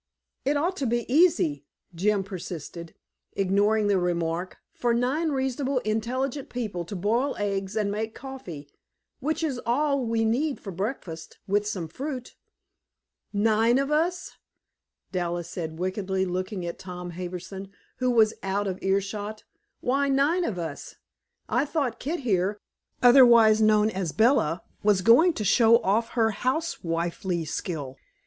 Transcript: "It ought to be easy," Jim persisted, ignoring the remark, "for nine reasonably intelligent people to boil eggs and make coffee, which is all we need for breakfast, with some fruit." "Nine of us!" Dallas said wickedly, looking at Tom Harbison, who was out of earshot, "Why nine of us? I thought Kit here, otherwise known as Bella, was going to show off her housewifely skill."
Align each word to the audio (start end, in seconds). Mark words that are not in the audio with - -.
"It 0.45 0.57
ought 0.57 0.75
to 0.77 0.87
be 0.87 1.05
easy," 1.13 1.63
Jim 1.93 2.23
persisted, 2.23 2.95
ignoring 3.33 3.85
the 3.85 3.99
remark, 3.99 4.57
"for 4.73 4.95
nine 4.95 5.29
reasonably 5.29 5.79
intelligent 5.85 6.49
people 6.49 6.83
to 6.85 6.95
boil 6.95 7.35
eggs 7.37 7.77
and 7.77 7.91
make 7.91 8.15
coffee, 8.15 8.67
which 9.19 9.43
is 9.43 9.61
all 9.63 10.03
we 10.03 10.25
need 10.25 10.59
for 10.59 10.71
breakfast, 10.71 11.37
with 11.47 11.67
some 11.67 11.87
fruit." 11.87 12.35
"Nine 13.31 13.77
of 13.77 13.91
us!" 13.91 14.37
Dallas 15.11 15.47
said 15.47 15.77
wickedly, 15.77 16.25
looking 16.25 16.65
at 16.65 16.79
Tom 16.79 17.11
Harbison, 17.11 17.67
who 17.97 18.09
was 18.09 18.33
out 18.41 18.65
of 18.65 18.81
earshot, 18.81 19.43
"Why 19.81 20.09
nine 20.09 20.43
of 20.45 20.57
us? 20.57 20.95
I 21.47 21.63
thought 21.63 21.99
Kit 21.99 22.21
here, 22.21 22.59
otherwise 23.03 23.61
known 23.61 23.91
as 23.91 24.13
Bella, 24.13 24.63
was 24.81 25.03
going 25.03 25.33
to 25.33 25.43
show 25.43 25.77
off 25.83 26.09
her 26.13 26.31
housewifely 26.31 27.45
skill." 27.45 27.97